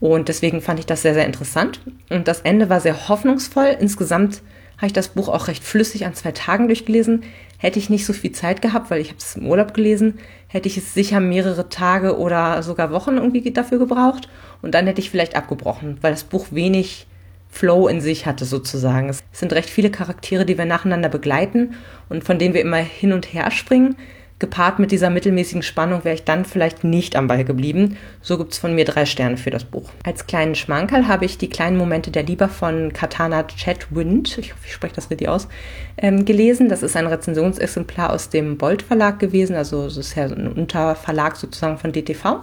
[0.00, 1.80] Und deswegen fand ich das sehr, sehr interessant.
[2.10, 3.76] Und das Ende war sehr hoffnungsvoll.
[3.80, 4.42] Insgesamt
[4.76, 7.24] habe ich das Buch auch recht flüssig an zwei Tagen durchgelesen.
[7.58, 10.68] Hätte ich nicht so viel Zeit gehabt, weil ich habe es im Urlaub gelesen, hätte
[10.68, 14.28] ich es sicher mehrere Tage oder sogar Wochen irgendwie dafür gebraucht.
[14.62, 17.06] Und dann hätte ich vielleicht abgebrochen, weil das Buch wenig
[17.50, 19.08] Flow in sich hatte sozusagen.
[19.08, 21.74] Es sind recht viele Charaktere, die wir nacheinander begleiten
[22.08, 23.96] und von denen wir immer hin und her springen
[24.38, 27.96] gepaart mit dieser mittelmäßigen Spannung wäre ich dann vielleicht nicht am Ball geblieben.
[28.22, 29.90] So gibt es von mir drei Sterne für das Buch.
[30.04, 34.62] Als kleinen Schmankerl habe ich die kleinen Momente der Liebe von Katana Chatwind, ich hoffe,
[34.66, 35.48] ich spreche das richtig aus,
[35.96, 36.68] ähm, gelesen.
[36.68, 41.36] Das ist ein Rezensionsexemplar aus dem Bolt Verlag gewesen, also es ist ja ein Unterverlag
[41.36, 42.40] sozusagen von DTV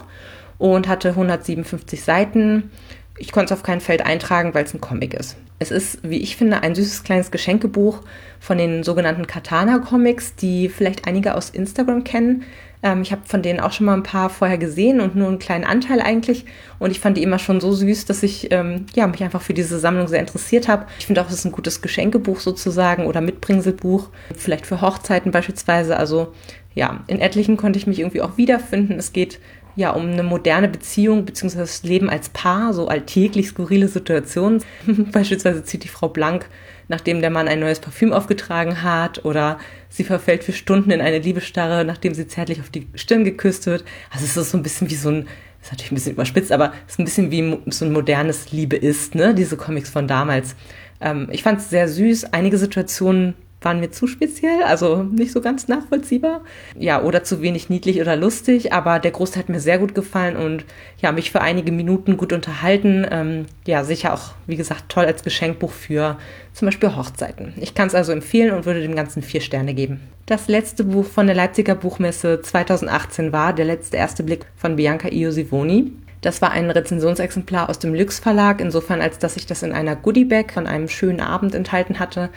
[0.58, 2.70] und hatte 157 Seiten.
[3.18, 5.36] Ich konnte es auf kein Feld eintragen, weil es ein Comic ist.
[5.58, 8.02] Es ist, wie ich finde, ein süßes kleines Geschenkebuch
[8.40, 12.44] von den sogenannten Katana-Comics, die vielleicht einige aus Instagram kennen.
[12.82, 15.38] Ähm, ich habe von denen auch schon mal ein paar vorher gesehen und nur einen
[15.38, 16.44] kleinen Anteil eigentlich.
[16.78, 19.54] Und ich fand die immer schon so süß, dass ich ähm, ja, mich einfach für
[19.54, 20.86] diese Sammlung sehr interessiert habe.
[20.98, 25.96] Ich finde auch, es ist ein gutes Geschenkebuch sozusagen oder Mitbringselbuch, vielleicht für Hochzeiten beispielsweise.
[25.96, 26.34] Also
[26.74, 28.98] ja, in etlichen konnte ich mich irgendwie auch wiederfinden.
[28.98, 29.40] Es geht
[29.76, 31.58] ja, um eine moderne Beziehung bzw.
[31.58, 34.62] das Leben als Paar, so alltäglich skurrile Situationen.
[35.12, 36.48] Beispielsweise zieht die Frau blank,
[36.88, 39.58] nachdem der Mann ein neues Parfüm aufgetragen hat oder
[39.90, 43.84] sie verfällt für Stunden in eine Liebesstarre, nachdem sie zärtlich auf die Stirn geküsst wird.
[44.10, 45.28] Also es ist so ein bisschen wie so ein,
[45.62, 48.76] ist natürlich ein bisschen überspitzt, aber es ist ein bisschen wie so ein modernes Liebe
[48.76, 49.34] ist, ne?
[49.34, 50.56] Diese Comics von damals.
[51.02, 52.32] Ähm, ich fand es sehr süß.
[52.32, 53.34] Einige Situationen
[53.66, 56.42] waren mir zu speziell, also nicht so ganz nachvollziehbar.
[56.78, 60.36] Ja, oder zu wenig niedlich oder lustig, aber der Großteil hat mir sehr gut gefallen
[60.36, 60.64] und
[61.02, 63.04] ja, mich für einige Minuten gut unterhalten.
[63.10, 66.16] Ähm, ja, sicher auch, wie gesagt, toll als Geschenkbuch für
[66.52, 67.54] zum Beispiel Hochzeiten.
[67.56, 70.00] Ich kann es also empfehlen und würde dem Ganzen vier Sterne geben.
[70.26, 75.08] Das letzte Buch von der Leipziger Buchmesse 2018 war Der letzte erste Blick von Bianca
[75.08, 75.92] Iosivoni.
[76.26, 79.94] Das war ein Rezensionsexemplar aus dem Lüx Verlag, insofern als dass ich das in einer
[79.94, 82.30] Goodiebag von einem schönen Abend enthalten hatte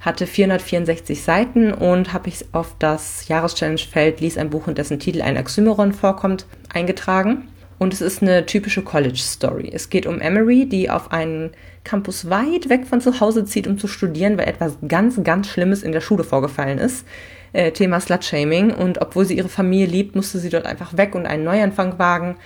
[0.00, 5.22] hatte 464 Seiten und habe ich auf das Jahreschallenge-Feld Lies ein Buch, in dessen Titel
[5.22, 7.48] ein Oxymoron vorkommt, eingetragen.
[7.78, 9.70] Und es ist eine typische College-Story.
[9.72, 11.50] Es geht um Emery, die auf einen
[11.82, 15.82] Campus weit weg von zu Hause zieht, um zu studieren, weil etwas ganz, ganz Schlimmes
[15.82, 17.04] in der Schule vorgefallen ist.
[17.52, 18.72] Äh, Thema Slut-Shaming.
[18.72, 22.36] Und obwohl sie ihre Familie liebt, musste sie dort einfach weg und einen Neuanfang wagen.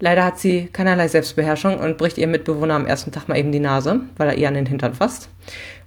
[0.00, 3.58] Leider hat sie keinerlei Selbstbeherrschung und bricht ihrem Mitbewohner am ersten Tag mal eben die
[3.58, 5.28] Nase, weil er ihr an den Hintern fasst.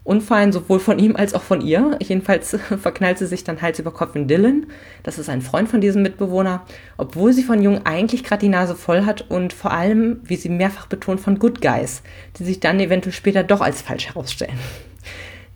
[0.04, 1.98] Unfallen sowohl von ihm als auch von ihr.
[2.02, 4.68] Jedenfalls verknallt sie sich dann Hals über Kopf in Dylan.
[5.04, 6.66] Das ist ein Freund von diesem Mitbewohner,
[6.98, 10.50] obwohl sie von Jung eigentlich gerade die Nase voll hat und vor allem, wie sie
[10.50, 12.02] mehrfach betont, von Good Guys,
[12.38, 14.58] die sich dann eventuell später doch als falsch herausstellen.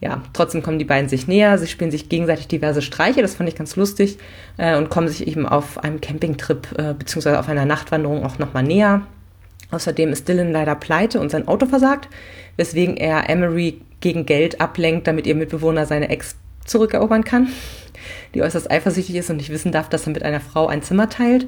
[0.01, 3.47] Ja, trotzdem kommen die beiden sich näher, sie spielen sich gegenseitig diverse Streiche, das fand
[3.49, 4.17] ich ganz lustig,
[4.58, 7.38] äh, und kommen sich eben auf einem Campingtrip äh, bzw.
[7.38, 9.03] auf einer Nachtwanderung auch nochmal näher.
[9.71, 12.10] Außerdem ist Dylan leider pleite und sein Auto versagt,
[12.58, 17.49] weswegen er Emery gegen Geld ablenkt, damit ihr Mitbewohner seine Ex zurückerobern kann,
[18.34, 21.10] die äußerst eifersüchtig ist und nicht wissen darf, dass er mit einer Frau ein Zimmer
[21.10, 21.47] teilt.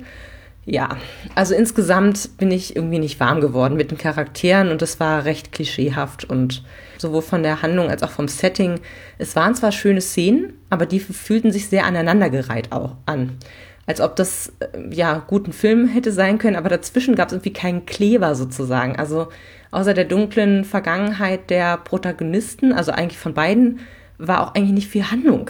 [0.69, 0.97] Ja,
[1.34, 5.53] also insgesamt bin ich irgendwie nicht warm geworden mit den Charakteren und es war recht
[5.53, 6.62] klischeehaft und
[6.97, 8.82] sowohl von der Handlung als auch vom Setting.
[9.17, 13.38] Es waren zwar schöne Szenen, aber die fühlten sich sehr aneinandergereiht auch an.
[13.86, 17.34] Als ob das äh, ja gut ein Film hätte sein können, aber dazwischen gab es
[17.36, 18.97] irgendwie keinen Kleber sozusagen.
[18.97, 19.30] Also
[19.71, 23.80] außer der dunklen Vergangenheit der Protagonisten, also eigentlich von beiden,
[24.17, 25.49] war auch eigentlich nicht viel Handlung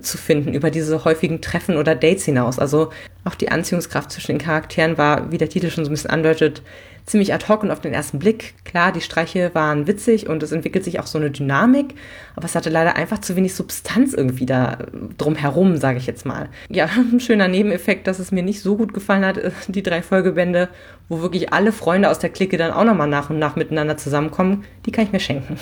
[0.00, 2.58] zu finden über diese häufigen Treffen oder Dates hinaus.
[2.58, 2.90] Also
[3.24, 6.62] auch die Anziehungskraft zwischen den Charakteren war, wie der Titel schon so ein bisschen andeutet,
[7.06, 8.54] ziemlich ad hoc und auf den ersten Blick.
[8.64, 11.94] Klar, die Streiche waren witzig und es entwickelt sich auch so eine Dynamik,
[12.36, 14.78] aber es hatte leider einfach zu wenig Substanz irgendwie da
[15.16, 16.48] drumherum, sage ich jetzt mal.
[16.68, 20.02] Ja, ein schöner Nebeneffekt, dass es mir nicht so gut gefallen hat, äh, die drei
[20.02, 20.68] Folgebände,
[21.08, 24.64] wo wirklich alle Freunde aus der Clique dann auch nochmal nach und nach miteinander zusammenkommen,
[24.84, 25.56] die kann ich mir schenken.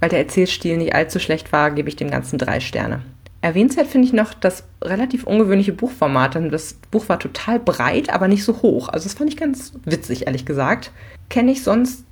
[0.00, 3.02] Weil der Erzählstil nicht allzu schlecht war, gebe ich dem Ganzen drei Sterne.
[3.40, 6.34] Erwähnenswert finde ich noch das relativ ungewöhnliche Buchformat.
[6.50, 8.88] Das Buch war total breit, aber nicht so hoch.
[8.88, 10.90] Also das fand ich ganz witzig, ehrlich gesagt.
[11.28, 12.04] Kenne ich sonst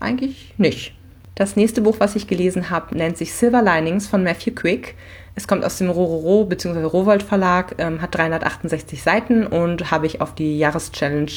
[0.00, 0.94] eigentlich nicht.
[1.34, 4.94] Das nächste Buch, was ich gelesen habe, nennt sich Silver Linings von Matthew Quick.
[5.34, 6.82] Es kommt aus dem Rororo bzw.
[6.82, 11.30] Rowold Verlag, ähm, hat 368 Seiten und habe ich auf die Jahreschallenge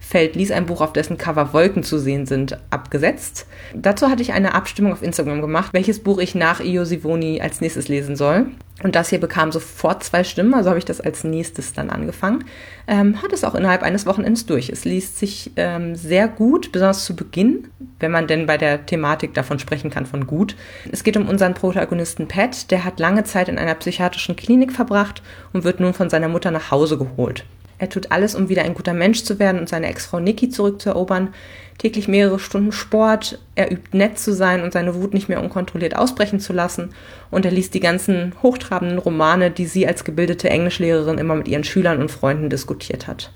[0.00, 3.46] Feld ließ ein Buch, auf dessen Cover Wolken zu sehen sind, abgesetzt.
[3.74, 7.60] Dazu hatte ich eine Abstimmung auf Instagram gemacht, welches Buch ich nach Io Sivoni als
[7.60, 8.46] nächstes lesen soll.
[8.82, 12.44] Und das hier bekam sofort zwei Stimmen, also habe ich das als nächstes dann angefangen.
[12.86, 14.70] Ähm, hat es auch innerhalb eines Wochenendes durch.
[14.70, 19.34] Es liest sich ähm, sehr gut, besonders zu Beginn, wenn man denn bei der Thematik
[19.34, 20.56] davon sprechen kann, von gut.
[20.90, 25.22] Es geht um unseren Protagonisten Pat, der hat lange Zeit in einer psychiatrischen Klinik verbracht
[25.52, 27.44] und wird nun von seiner Mutter nach Hause geholt.
[27.80, 31.32] Er tut alles, um wieder ein guter Mensch zu werden und seine Ex-Frau Nikki zurückzuerobern.
[31.78, 33.38] Täglich mehrere Stunden Sport.
[33.54, 36.90] Er übt nett zu sein und seine Wut nicht mehr unkontrolliert ausbrechen zu lassen.
[37.30, 41.64] Und er liest die ganzen hochtrabenden Romane, die sie als gebildete Englischlehrerin immer mit ihren
[41.64, 43.32] Schülern und Freunden diskutiert hat.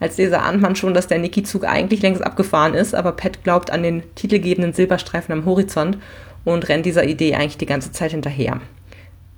[0.00, 3.70] Als Leser ahnt man schon, dass der Nikki-Zug eigentlich längst abgefahren ist, aber Pat glaubt
[3.70, 5.98] an den titelgebenden Silberstreifen am Horizont
[6.44, 8.60] und rennt dieser Idee eigentlich die ganze Zeit hinterher.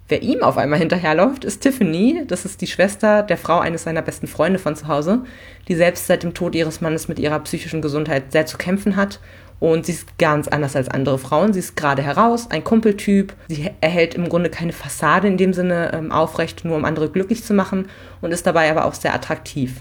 [0.09, 2.23] Wer ihm auf einmal hinterherläuft, ist Tiffany.
[2.29, 5.25] Das ist die Schwester der Frau eines seiner besten Freunde von zu Hause,
[5.66, 9.19] die selbst seit dem Tod ihres Mannes mit ihrer psychischen Gesundheit sehr zu kämpfen hat.
[9.59, 11.53] Und sie ist ganz anders als andere Frauen.
[11.53, 13.35] Sie ist gerade heraus, ein Kumpeltyp.
[13.49, 17.42] Sie erhält im Grunde keine Fassade in dem Sinne ähm, aufrecht, nur um andere glücklich
[17.42, 17.88] zu machen
[18.21, 19.81] und ist dabei aber auch sehr attraktiv.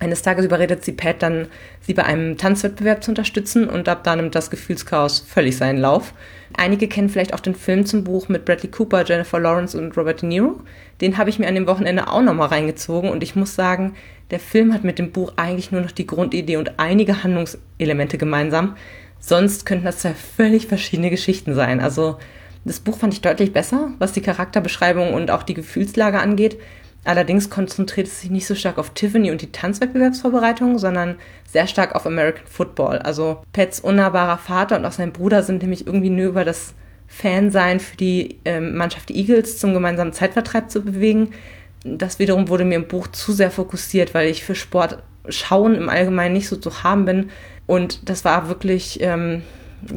[0.00, 1.46] Eines Tages überredet sie Pat dann,
[1.80, 6.14] sie bei einem Tanzwettbewerb zu unterstützen und ab da nimmt das Gefühlschaos völlig seinen Lauf.
[6.56, 10.22] Einige kennen vielleicht auch den Film zum Buch mit Bradley Cooper, Jennifer Lawrence und Robert
[10.22, 10.60] De Niro.
[11.00, 13.94] Den habe ich mir an dem Wochenende auch nochmal reingezogen und ich muss sagen,
[14.30, 18.76] der Film hat mit dem Buch eigentlich nur noch die Grundidee und einige Handlungselemente gemeinsam.
[19.20, 21.80] Sonst könnten das zwei völlig verschiedene Geschichten sein.
[21.80, 22.18] Also
[22.64, 26.58] das Buch fand ich deutlich besser, was die Charakterbeschreibung und auch die Gefühlslage angeht.
[27.04, 31.16] Allerdings konzentriert es sich nicht so stark auf Tiffany und die Tanzwettbewerbsvorbereitung, sondern
[31.50, 32.98] sehr stark auf American Football.
[32.98, 36.74] Also Pets unnahbarer Vater und auch sein Bruder sind nämlich irgendwie nur über das
[37.06, 41.32] Fansein für die ähm, Mannschaft Eagles zum gemeinsamen Zeitvertreib zu bewegen.
[41.84, 45.88] Das wiederum wurde mir im Buch zu sehr fokussiert, weil ich für Sport schauen im
[45.88, 47.30] Allgemeinen nicht so zu haben bin.
[47.66, 49.42] Und das war wirklich ähm,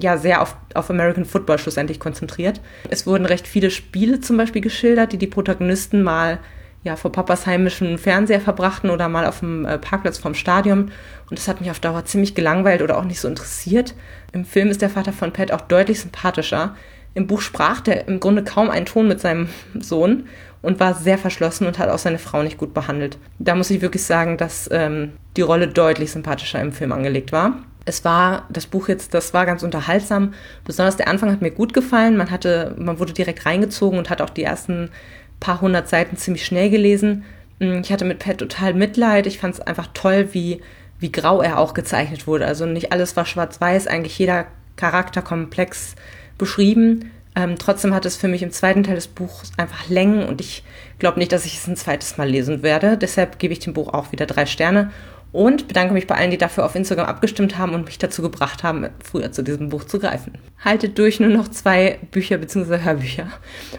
[0.02, 2.60] ja sehr auf, auf American Football schlussendlich konzentriert.
[2.90, 6.40] Es wurden recht viele Spiele zum Beispiel geschildert, die die Protagonisten mal
[6.84, 10.92] ja, vor Papas heimischen Fernseher verbrachten oder mal auf dem äh, Parkplatz vom Stadion.
[11.30, 13.94] Und das hat mich auf Dauer ziemlich gelangweilt oder auch nicht so interessiert.
[14.32, 16.76] Im Film ist der Vater von Pat auch deutlich sympathischer.
[17.14, 20.28] Im Buch sprach der im Grunde kaum einen Ton mit seinem Sohn
[20.62, 23.18] und war sehr verschlossen und hat auch seine Frau nicht gut behandelt.
[23.40, 27.60] Da muss ich wirklich sagen, dass ähm, die Rolle deutlich sympathischer im Film angelegt war.
[27.86, 30.34] Es war, das Buch jetzt, das war ganz unterhaltsam.
[30.66, 32.18] Besonders der Anfang hat mir gut gefallen.
[32.18, 34.90] Man hatte, man wurde direkt reingezogen und hat auch die ersten
[35.40, 37.24] paar hundert Seiten ziemlich schnell gelesen.
[37.60, 39.28] Mm, ich hatte mit Pat total Mitleid.
[39.28, 40.62] Ich fand es einfach toll, wie,
[41.00, 42.46] wie grau er auch gezeichnet wurde.
[42.46, 45.96] Also nicht alles war schwarz-weiß, eigentlich jeder Charakter komplex
[46.38, 47.12] beschrieben.
[47.36, 50.64] Ähm, trotzdem hat es für mich im zweiten Teil des Buchs einfach Längen und ich
[50.98, 52.98] glaube nicht, dass ich es ein zweites Mal lesen werde.
[52.98, 54.92] Deshalb gebe ich dem Buch auch wieder drei Sterne
[55.32, 58.64] und bedanke mich bei allen, die dafür auf Instagram abgestimmt haben und mich dazu gebracht
[58.64, 60.34] haben, früher zu diesem Buch zu greifen.
[60.64, 62.80] Haltet durch nur noch zwei Bücher bzw.
[62.84, 63.28] Hörbücher.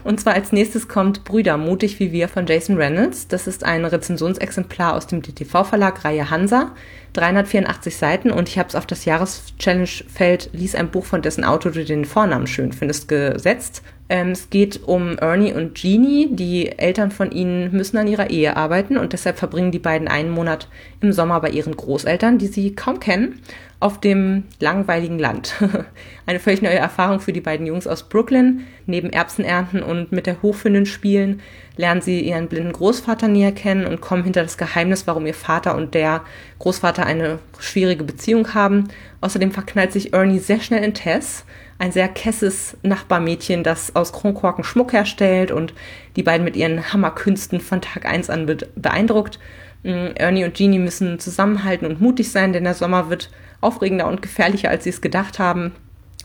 [0.04, 3.28] Und zwar als nächstes kommt Brüder, mutig wie wir von Jason Reynolds.
[3.28, 6.72] Das ist ein Rezensionsexemplar aus dem DTV-Verlag Reihe Hansa.
[7.14, 11.72] 384 Seiten und ich habe es auf das Jahreschallenge-Feld Lies ein Buch von dessen Autor
[11.72, 13.82] du den Vornamen schön findest gesetzt.
[14.10, 16.28] Ähm, es geht um Ernie und Jeannie.
[16.30, 20.30] Die Eltern von ihnen müssen an ihrer Ehe arbeiten und deshalb verbringen die beiden einen
[20.30, 20.68] Monat
[21.00, 23.40] im Sommer bei ihren Großeltern, die sie kaum kennen,
[23.80, 25.54] auf dem langweiligen Land.
[26.26, 28.64] Eine völlig neue Erfahrung für die beiden Jungs aus Brooklyn.
[28.86, 31.40] Neben Erbsenernten und mit der Hochhündin spielen,
[31.78, 35.76] lernen sie ihren blinden Großvater näher kennen und kommen hinter das Geheimnis, warum ihr Vater
[35.76, 36.22] und der
[36.58, 38.88] Großvater eine schwierige Beziehung haben.
[39.20, 41.44] Außerdem verknallt sich Ernie sehr schnell in Tess,
[41.78, 45.72] ein sehr kesses Nachbarmädchen, das aus Kronkorken Schmuck herstellt und
[46.16, 49.38] die beiden mit ihren Hammerkünsten von Tag 1 an beeindruckt.
[49.84, 54.20] Mm, Ernie und Jeannie müssen zusammenhalten und mutig sein, denn der Sommer wird aufregender und
[54.20, 55.72] gefährlicher, als sie es gedacht haben.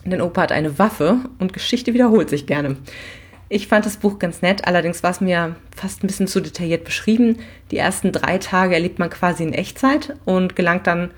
[0.04, 2.76] Denn Opa hat eine Waffe und Geschichte wiederholt sich gerne.
[3.54, 6.82] Ich fand das Buch ganz nett, allerdings war es mir fast ein bisschen zu detailliert
[6.82, 7.36] beschrieben.
[7.70, 11.12] Die ersten drei Tage erlebt man quasi in Echtzeit und gelangt dann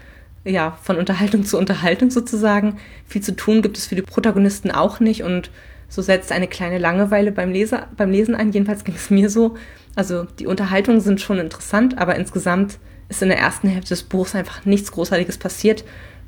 [0.44, 2.76] ja, von Unterhaltung zu Unterhaltung sozusagen.
[3.08, 5.50] Viel zu tun gibt es für die Protagonisten auch nicht und
[5.88, 8.52] so setzt eine kleine Langeweile beim, Leser, beim Lesen ein.
[8.52, 9.56] Jedenfalls ging es mir so.
[9.94, 12.76] Also die Unterhaltungen sind schon interessant, aber insgesamt
[13.08, 15.84] ist in der ersten Hälfte des Buchs einfach nichts Großartiges passiert.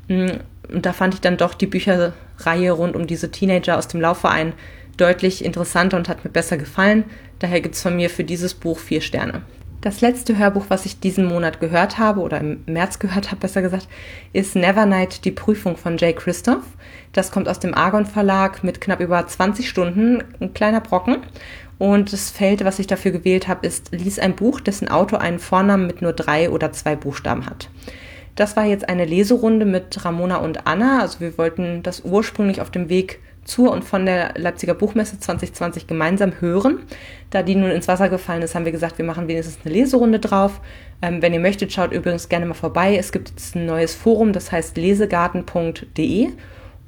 [0.09, 0.29] Mm,
[0.73, 4.55] und da fand ich dann doch die Bücherreihe rund um diese Teenager aus dem Laufverein
[4.99, 7.05] deutlich interessanter und hat mir besser gefallen.
[7.39, 9.43] Daher gibt es von mir für dieses Buch vier Sterne.
[9.81, 13.63] Das letzte Hörbuch, was ich diesen Monat gehört habe, oder im März gehört habe, besser
[13.63, 13.87] gesagt,
[14.33, 16.65] ist Nevernight, die Prüfung von Jay Christoph.
[17.13, 21.19] Das kommt aus dem Argon Verlag mit knapp über 20 Stunden, ein kleiner Brocken.
[21.79, 25.39] Und das Feld, was ich dafür gewählt habe, ist Lies ein Buch, dessen Autor einen
[25.39, 27.71] Vornamen mit nur drei oder zwei Buchstaben hat.
[28.35, 31.01] Das war jetzt eine Leserunde mit Ramona und Anna.
[31.01, 35.87] Also wir wollten das ursprünglich auf dem Weg zur und von der Leipziger Buchmesse 2020
[35.87, 36.81] gemeinsam hören.
[37.31, 40.19] Da die nun ins Wasser gefallen ist, haben wir gesagt, wir machen wenigstens eine Leserunde
[40.19, 40.61] drauf.
[41.03, 42.97] Ähm, wenn ihr möchtet, schaut übrigens gerne mal vorbei.
[42.97, 46.29] Es gibt jetzt ein neues Forum, das heißt lesegarten.de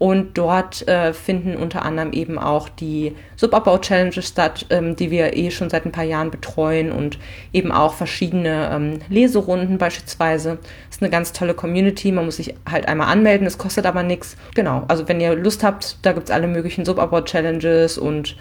[0.00, 5.50] und dort äh, finden unter anderem eben auch die Subabbau-Challenges statt, ähm, die wir eh
[5.50, 7.18] schon seit ein paar Jahren betreuen und
[7.52, 10.56] eben auch verschiedene ähm, Leserunden beispielsweise.
[10.88, 12.12] Das ist eine ganz tolle Community.
[12.12, 14.38] Man muss sich halt einmal anmelden, es kostet aber nichts.
[14.54, 18.36] Genau, also wenn ihr Lust habt, da gibt's alle möglichen Subabbau-Challenges und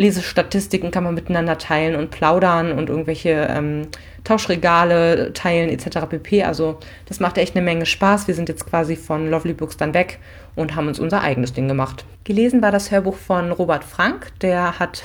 [0.00, 3.88] Lesestatistiken kann man miteinander teilen und plaudern und irgendwelche ähm,
[4.24, 6.06] Tauschregale teilen etc.
[6.08, 6.42] pp.
[6.42, 8.26] Also das macht echt eine Menge Spaß.
[8.26, 10.18] Wir sind jetzt quasi von Lovely Books dann weg
[10.56, 12.06] und haben uns unser eigenes Ding gemacht.
[12.24, 14.32] Gelesen war das Hörbuch von Robert Frank.
[14.40, 15.04] Der hat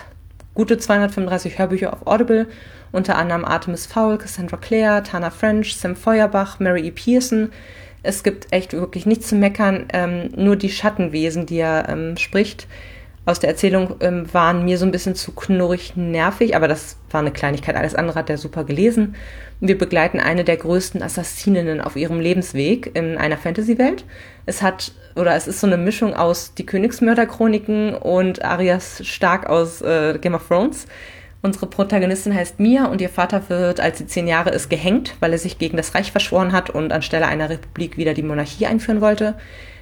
[0.53, 2.47] gute 235 Hörbücher auf Audible,
[2.93, 6.91] unter anderem Artemis Fowl, Cassandra Clare, Tana French, Sam Feuerbach, Mary E.
[6.91, 7.51] Pearson.
[8.01, 12.67] Es gibt echt wirklich nichts zu meckern, ähm, nur die Schattenwesen, die er ähm, spricht,
[13.25, 17.21] aus der Erzählung ähm, waren mir so ein bisschen zu knurrig nervig, aber das war
[17.21, 17.75] eine Kleinigkeit.
[17.75, 19.15] Alles andere hat er super gelesen.
[19.59, 24.05] Wir begleiten eine der größten Assassininnen auf ihrem Lebensweg in einer Fantasy-Welt.
[24.45, 29.81] Es hat, oder es ist so eine Mischung aus die Königsmörder-Chroniken und Arias Stark aus
[29.81, 30.85] äh, Game of Thrones.
[31.41, 35.31] Unsere Protagonistin heißt Mia und ihr Vater wird, als sie zehn Jahre ist, gehängt, weil
[35.31, 39.01] er sich gegen das Reich verschworen hat und anstelle einer Republik wieder die Monarchie einführen
[39.01, 39.35] wollte.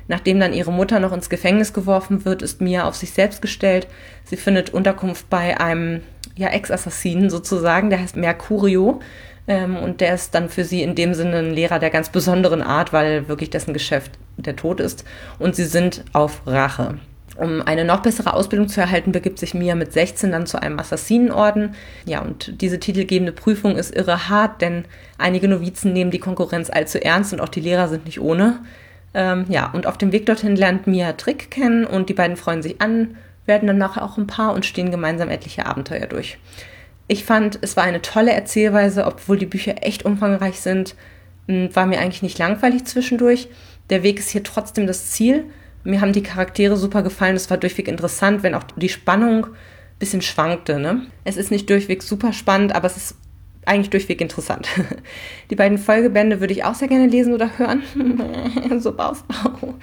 [0.07, 3.87] Nachdem dann ihre Mutter noch ins Gefängnis geworfen wird, ist Mia auf sich selbst gestellt.
[4.25, 6.01] Sie findet Unterkunft bei einem
[6.35, 8.99] ja, Ex-Assassinen sozusagen, der heißt Mercurio.
[9.47, 12.61] Ähm, und der ist dann für sie in dem Sinne ein Lehrer der ganz besonderen
[12.61, 15.05] Art, weil wirklich dessen Geschäft der Tod ist.
[15.39, 16.99] Und sie sind auf Rache.
[17.35, 20.77] Um eine noch bessere Ausbildung zu erhalten, begibt sich Mia mit 16 dann zu einem
[20.77, 21.73] Assassinenorden.
[22.05, 24.85] Ja, und diese titelgebende Prüfung ist irre hart, denn
[25.17, 28.59] einige Novizen nehmen die Konkurrenz allzu ernst und auch die Lehrer sind nicht ohne.
[29.13, 32.63] Ähm, ja, und auf dem Weg dorthin lernt Mia Trick kennen und die beiden freuen
[32.63, 36.37] sich an, werden dann nachher auch ein Paar und stehen gemeinsam etliche Abenteuer durch.
[37.07, 40.95] Ich fand, es war eine tolle Erzählweise, obwohl die Bücher echt umfangreich sind,
[41.47, 43.49] war mir eigentlich nicht langweilig zwischendurch.
[43.89, 45.45] Der Weg ist hier trotzdem das Ziel
[45.83, 47.35] mir haben die Charaktere super gefallen.
[47.35, 50.79] Es war durchweg interessant, wenn auch die Spannung ein bisschen schwankte.
[50.79, 51.07] Ne?
[51.23, 53.17] Es ist nicht durchweg super spannend, aber es ist
[53.65, 54.67] eigentlich durchweg interessant.
[55.49, 57.83] Die beiden Folgebände würde ich auch sehr gerne lesen oder hören.
[58.79, 59.75] so Bauchbau.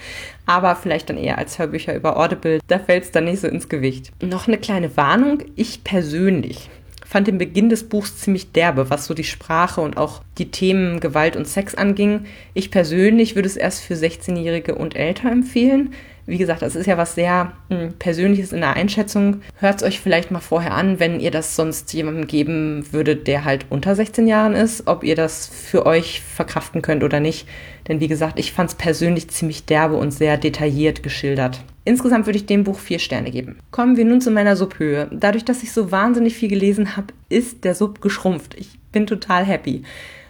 [0.46, 2.60] Aber vielleicht dann eher als Hörbücher über Audible.
[2.66, 4.12] Da fällt es dann nicht so ins Gewicht.
[4.22, 5.42] Noch eine kleine Warnung.
[5.56, 6.68] Ich persönlich
[7.10, 11.00] fand den Beginn des Buchs ziemlich derbe, was so die Sprache und auch die Themen
[11.00, 12.26] Gewalt und Sex anging.
[12.54, 15.92] Ich persönlich würde es erst für 16-Jährige und älter empfehlen.
[16.30, 19.42] Wie gesagt, das ist ja was sehr hm, Persönliches in der Einschätzung.
[19.58, 23.44] Hört es euch vielleicht mal vorher an, wenn ihr das sonst jemandem geben würdet, der
[23.44, 27.48] halt unter 16 Jahren ist, ob ihr das für euch verkraften könnt oder nicht.
[27.88, 31.64] Denn wie gesagt, ich fand es persönlich ziemlich derbe und sehr detailliert geschildert.
[31.84, 33.58] Insgesamt würde ich dem Buch vier Sterne geben.
[33.72, 35.08] Kommen wir nun zu meiner Subhöhe.
[35.10, 38.54] Dadurch, dass ich so wahnsinnig viel gelesen habe, ist der Sub geschrumpft.
[38.56, 39.82] Ich bin total happy.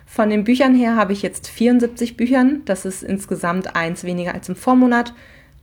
[0.06, 2.62] Von den Büchern her habe ich jetzt 74 Büchern.
[2.64, 5.12] Das ist insgesamt eins weniger als im Vormonat.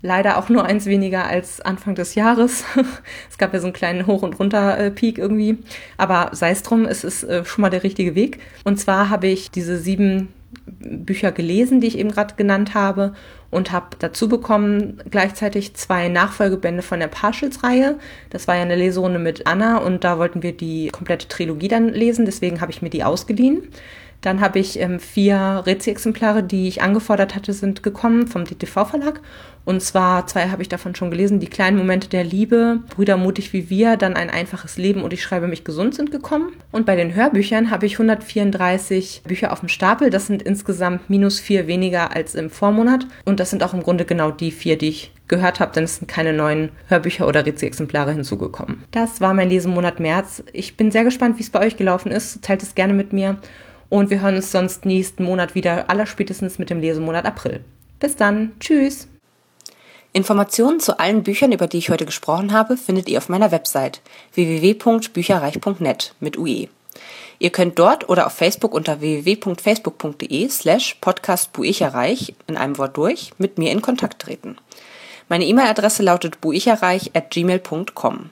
[0.07, 2.63] Leider auch nur eins weniger als Anfang des Jahres.
[3.29, 5.57] es gab ja so einen kleinen Hoch- und Runter-Peak irgendwie.
[5.97, 8.39] Aber sei es drum, es ist äh, schon mal der richtige Weg.
[8.63, 10.29] Und zwar habe ich diese sieben
[10.79, 13.15] Bücher gelesen, die ich eben gerade genannt habe
[13.51, 17.99] und habe dazu bekommen gleichzeitig zwei Nachfolgebände von der Partials-Reihe.
[18.29, 21.89] Das war ja eine Leserunde mit Anna und da wollten wir die komplette Trilogie dann
[21.89, 23.63] lesen, deswegen habe ich mir die ausgeliehen.
[24.21, 29.21] Dann habe ich ähm, vier Rezi-Exemplare, die ich angefordert hatte, sind gekommen vom DTV-Verlag.
[29.67, 31.41] Und zwar zwei habe ich davon schon gelesen.
[31.41, 35.21] Die kleinen Momente der Liebe, Brüder mutig wie wir, dann ein einfaches Leben und ich
[35.21, 36.53] schreibe mich gesund sind gekommen.
[36.71, 40.09] Und bei den Hörbüchern habe ich 134 Bücher auf dem Stapel.
[40.09, 43.07] Das sind insgesamt minus vier weniger als im Vormonat.
[43.25, 45.97] Und das sind auch im Grunde genau die vier, die ich gehört habe, denn es
[45.97, 48.85] sind keine neuen Hörbücher oder Rezi-Exemplare hinzugekommen.
[48.91, 50.43] Das war mein Lesemonat März.
[50.53, 52.41] Ich bin sehr gespannt, wie es bei euch gelaufen ist.
[52.41, 53.37] Teilt es gerne mit mir.
[53.89, 57.63] Und wir hören uns sonst nächsten Monat wieder, allerspätestens mit dem Lesemonat April.
[57.99, 58.51] Bis dann.
[58.59, 59.07] Tschüss.
[60.13, 64.01] Informationen zu allen Büchern, über die ich heute gesprochen habe, findet ihr auf meiner Website
[64.33, 66.67] www.bücherreich.net mit UE.
[67.39, 73.57] Ihr könnt dort oder auf Facebook unter www.facebook.de slash podcastbuicherreich in einem Wort durch mit
[73.59, 74.57] mir in Kontakt treten.
[75.29, 78.31] Meine E-Mail-Adresse lautet buicherreich at gmail.com.